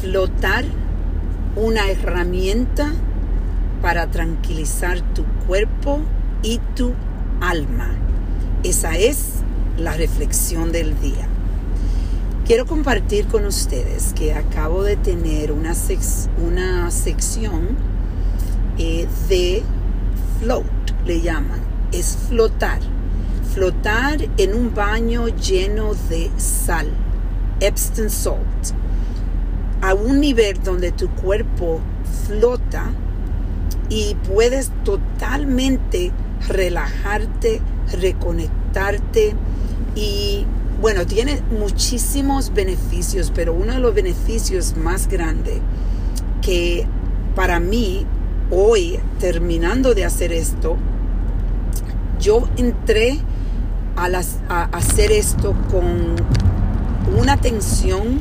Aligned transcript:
flotar 0.00 0.64
una 1.56 1.90
herramienta 1.90 2.90
para 3.82 4.06
tranquilizar 4.10 5.00
tu 5.14 5.24
cuerpo 5.46 6.00
y 6.42 6.58
tu 6.74 6.92
alma. 7.40 7.90
Esa 8.62 8.96
es 8.96 9.42
la 9.76 9.94
reflexión 9.94 10.72
del 10.72 10.98
día. 11.00 11.28
Quiero 12.46 12.66
compartir 12.66 13.26
con 13.26 13.46
ustedes 13.46 14.12
que 14.14 14.34
acabo 14.34 14.82
de 14.82 14.96
tener 14.96 15.52
una, 15.52 15.74
una 16.44 16.90
sección 16.90 17.76
eh, 18.78 19.06
de 19.28 19.62
float, 20.40 20.64
le 21.06 21.20
llaman. 21.20 21.60
Es 21.92 22.18
flotar. 22.28 22.80
Flotar 23.54 24.18
en 24.36 24.54
un 24.54 24.74
baño 24.74 25.28
lleno 25.28 25.94
de 26.08 26.30
sal. 26.38 26.88
Epsom 27.60 28.08
salt. 28.08 28.79
A 29.82 29.94
un 29.94 30.20
nivel 30.20 30.62
donde 30.62 30.92
tu 30.92 31.08
cuerpo 31.08 31.80
flota 32.26 32.90
y 33.88 34.14
puedes 34.28 34.70
totalmente 34.84 36.12
relajarte, 36.48 37.60
reconectarte 38.00 39.34
y 39.94 40.46
bueno, 40.80 41.06
tiene 41.06 41.42
muchísimos 41.58 42.54
beneficios, 42.54 43.30
pero 43.34 43.52
uno 43.52 43.74
de 43.74 43.80
los 43.80 43.94
beneficios 43.94 44.76
más 44.76 45.08
grandes 45.08 45.58
que 46.40 46.86
para 47.34 47.60
mí 47.60 48.06
hoy, 48.50 48.98
terminando 49.18 49.94
de 49.94 50.04
hacer 50.04 50.32
esto, 50.32 50.76
yo 52.18 52.48
entré 52.56 53.18
a, 53.96 54.08
a 54.48 54.64
hacer 54.72 55.12
esto 55.12 55.54
con 55.70 56.16
una 57.18 57.36
tensión 57.36 58.20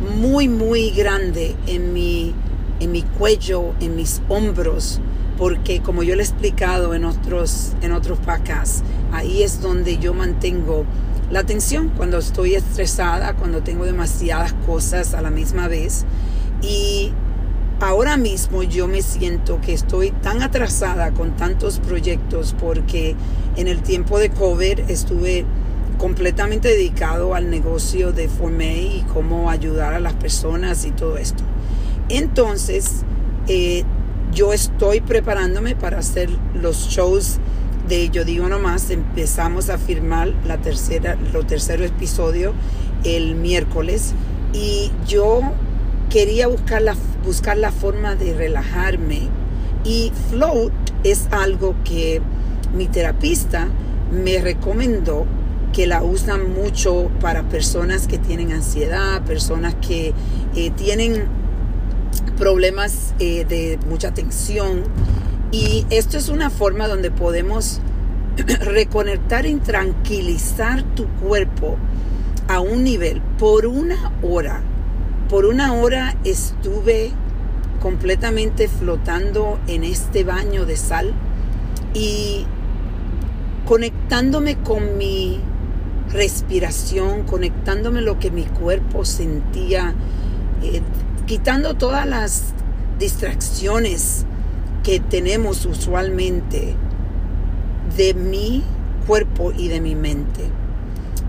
muy, 0.00 0.48
muy 0.48 0.90
grande 0.90 1.56
en 1.66 1.92
mi, 1.92 2.34
en 2.80 2.92
mi 2.92 3.02
cuello, 3.02 3.74
en 3.80 3.96
mis 3.96 4.22
hombros, 4.28 5.00
porque 5.36 5.80
como 5.80 6.02
yo 6.02 6.14
le 6.16 6.22
he 6.22 6.26
explicado 6.26 6.94
en 6.94 7.04
otros, 7.04 7.72
en 7.82 7.92
otros 7.92 8.18
podcasts, 8.18 8.82
ahí 9.12 9.42
es 9.42 9.60
donde 9.60 9.98
yo 9.98 10.14
mantengo 10.14 10.84
la 11.30 11.40
atención 11.40 11.90
cuando 11.96 12.18
estoy 12.18 12.54
estresada, 12.54 13.34
cuando 13.34 13.62
tengo 13.62 13.84
demasiadas 13.84 14.54
cosas 14.66 15.14
a 15.14 15.22
la 15.22 15.30
misma 15.30 15.68
vez. 15.68 16.04
Y 16.62 17.12
ahora 17.80 18.16
mismo 18.16 18.62
yo 18.62 18.88
me 18.88 19.02
siento 19.02 19.60
que 19.60 19.72
estoy 19.72 20.10
tan 20.10 20.42
atrasada 20.42 21.12
con 21.12 21.36
tantos 21.36 21.78
proyectos 21.78 22.54
porque 22.58 23.14
en 23.56 23.68
el 23.68 23.82
tiempo 23.82 24.18
de 24.18 24.30
COVID 24.30 24.90
estuve 24.90 25.44
completamente 25.98 26.68
dedicado 26.68 27.34
al 27.34 27.50
negocio 27.50 28.12
de 28.12 28.28
Formé 28.28 28.78
y 28.78 29.04
cómo 29.12 29.50
ayudar 29.50 29.94
a 29.94 30.00
las 30.00 30.14
personas 30.14 30.84
y 30.84 30.92
todo 30.92 31.18
esto. 31.18 31.42
Entonces, 32.08 33.02
eh, 33.48 33.84
yo 34.32 34.52
estoy 34.52 35.00
preparándome 35.00 35.74
para 35.74 35.98
hacer 35.98 36.30
los 36.54 36.88
shows 36.88 37.38
de 37.88 38.08
Yo 38.10 38.24
Digo 38.24 38.48
Nomás. 38.48 38.90
Empezamos 38.90 39.68
a 39.68 39.78
firmar 39.78 40.32
la 40.46 40.58
tercera, 40.58 41.16
lo 41.32 41.44
tercero 41.44 41.84
episodio 41.84 42.54
el 43.04 43.34
miércoles 43.34 44.12
y 44.52 44.90
yo 45.06 45.40
quería 46.10 46.48
buscar 46.48 46.82
la, 46.82 46.96
buscar 47.24 47.56
la 47.56 47.70
forma 47.72 48.14
de 48.14 48.34
relajarme 48.34 49.28
y 49.84 50.12
float 50.30 50.72
es 51.04 51.28
algo 51.30 51.74
que 51.84 52.20
mi 52.74 52.86
terapista 52.86 53.68
me 54.10 54.38
recomendó 54.38 55.26
que 55.72 55.86
la 55.86 56.02
usan 56.02 56.52
mucho 56.54 57.10
para 57.20 57.42
personas 57.44 58.06
que 58.06 58.18
tienen 58.18 58.52
ansiedad, 58.52 59.22
personas 59.22 59.74
que 59.76 60.12
eh, 60.54 60.70
tienen 60.70 61.26
problemas 62.36 63.14
eh, 63.18 63.44
de 63.44 63.78
mucha 63.88 64.12
tensión. 64.12 64.84
Y 65.50 65.86
esto 65.90 66.18
es 66.18 66.28
una 66.28 66.50
forma 66.50 66.88
donde 66.88 67.10
podemos 67.10 67.80
reconectar 68.60 69.46
y 69.46 69.54
tranquilizar 69.56 70.82
tu 70.94 71.06
cuerpo 71.06 71.76
a 72.48 72.60
un 72.60 72.84
nivel 72.84 73.20
por 73.38 73.66
una 73.66 74.12
hora. 74.22 74.62
Por 75.28 75.44
una 75.44 75.74
hora 75.74 76.16
estuve 76.24 77.12
completamente 77.80 78.68
flotando 78.68 79.58
en 79.66 79.84
este 79.84 80.24
baño 80.24 80.64
de 80.64 80.76
sal 80.76 81.12
y 81.94 82.46
conectándome 83.66 84.56
con 84.56 84.96
mi 84.96 85.40
respiración, 86.12 87.24
conectándome 87.24 88.00
lo 88.00 88.18
que 88.18 88.30
mi 88.30 88.44
cuerpo 88.44 89.04
sentía, 89.04 89.94
eh, 90.62 90.80
quitando 91.26 91.74
todas 91.74 92.06
las 92.06 92.54
distracciones 92.98 94.24
que 94.82 95.00
tenemos 95.00 95.66
usualmente 95.66 96.74
de 97.96 98.14
mi 98.14 98.62
cuerpo 99.06 99.52
y 99.56 99.68
de 99.68 99.80
mi 99.80 99.94
mente. 99.94 100.44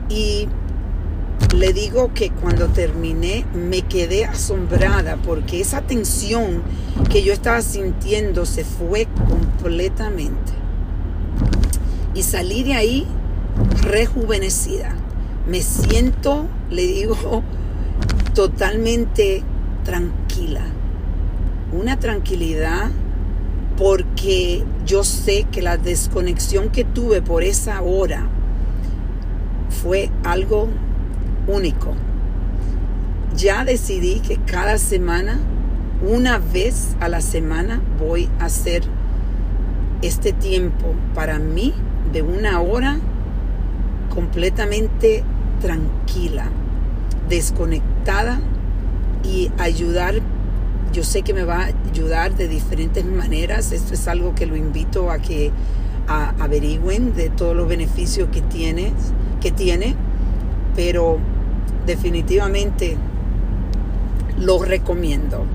Y 0.10 0.48
le 1.56 1.74
digo 1.74 2.14
que 2.14 2.30
cuando 2.30 2.68
terminé 2.68 3.46
me 3.54 3.82
quedé 3.82 4.26
asombrada 4.26 5.18
porque 5.18 5.62
esa 5.62 5.82
tensión 5.82 6.62
que 7.10 7.24
yo 7.24 7.34
estaba 7.34 7.62
sintiendo 7.62 8.46
se 8.46 8.64
fue 8.64 9.08
completamente. 9.28 10.54
Y 12.14 12.24
salí 12.24 12.64
de 12.64 12.74
ahí 12.74 13.08
rejuvenecida. 13.82 14.96
Me 15.48 15.62
siento, 15.62 16.46
le 16.70 16.84
digo, 16.84 17.44
totalmente 18.34 19.44
tranquila. 19.84 20.62
Una 21.72 22.00
tranquilidad 22.00 22.90
porque 23.78 24.64
yo 24.86 25.04
sé 25.04 25.46
que 25.52 25.62
la 25.62 25.78
desconexión 25.78 26.70
que 26.70 26.84
tuve 26.84 27.22
por 27.22 27.44
esa 27.44 27.82
hora 27.82 28.28
fue 29.82 30.12
algo 30.24 30.68
único. 31.48 31.94
Ya 33.36 33.64
decidí 33.64 34.20
que 34.20 34.38
cada 34.38 34.78
semana, 34.78 35.40
una 36.06 36.40
vez 36.40 36.96
a 37.00 37.08
la 37.08 37.22
semana, 37.22 37.82
voy 38.00 38.30
a 38.40 38.46
hacer 38.46 38.84
este 40.02 40.34
tiempo 40.34 40.94
para 41.16 41.40
mí 41.40 41.74
de 42.12 42.22
una 42.22 42.62
hora 42.62 43.00
completamente 44.14 45.24
tranquila, 45.62 46.50
desconectada 47.28 48.40
y 49.24 49.52
ayudar 49.58 50.16
yo 50.92 51.04
sé 51.04 51.22
que 51.22 51.34
me 51.34 51.44
va 51.44 51.64
a 51.64 51.72
ayudar 51.92 52.36
de 52.36 52.48
diferentes 52.48 53.06
maneras. 53.06 53.72
Esto 53.72 53.94
es 53.94 54.08
algo 54.08 54.34
que 54.34 54.46
lo 54.46 54.56
invito 54.56 55.12
a 55.12 55.20
que 55.20 55.52
averigüen 56.08 57.16
de 57.16 57.30
todos 57.30 57.56
los 57.56 57.68
beneficios 57.68 58.30
que 58.32 58.42
tiene, 58.42 58.94
que 59.42 59.52
tiene, 59.52 59.96
pero 60.76 61.20
definitivamente 61.86 62.98
lo 64.40 64.64
recomiendo. 64.64 65.46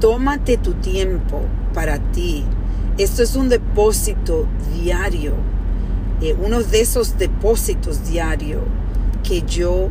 Tómate 0.00 0.56
tu 0.56 0.74
tiempo 0.74 1.42
para 1.72 1.98
ti. 1.98 2.44
Esto 2.98 3.22
es 3.22 3.36
un 3.36 3.48
depósito 3.48 4.46
diario, 4.74 5.34
eh, 6.24 6.34
uno 6.42 6.62
de 6.62 6.80
esos 6.80 7.18
depósitos 7.18 8.08
diarios 8.08 8.62
que 9.22 9.42
yo 9.42 9.90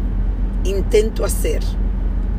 intento 0.64 1.26
hacer 1.26 1.62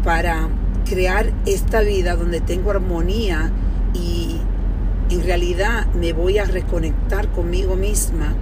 para 0.03 0.49
crear 0.85 1.33
esta 1.47 1.81
vida 1.81 2.17
donde 2.17 2.41
tengo 2.41 2.73
armonía 2.73 3.53
y 3.95 4.41
en 5.11 5.23
realidad 5.23 5.87
me 5.95 6.13
voy 6.13 6.39
a 6.39 6.45
reconectar 6.45 7.29
conmigo 7.29 7.77
misma 7.77 8.35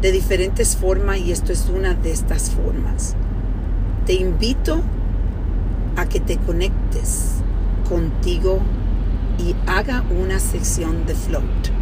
de 0.00 0.10
diferentes 0.10 0.76
formas 0.76 1.18
y 1.18 1.30
esto 1.30 1.52
es 1.52 1.68
una 1.68 1.94
de 1.94 2.10
estas 2.10 2.50
formas. 2.50 3.14
Te 4.04 4.14
invito 4.14 4.82
a 5.94 6.08
que 6.08 6.18
te 6.18 6.38
conectes 6.38 7.34
contigo 7.88 8.58
y 9.38 9.54
haga 9.68 10.02
una 10.10 10.40
sección 10.40 11.06
de 11.06 11.14
float. 11.14 11.81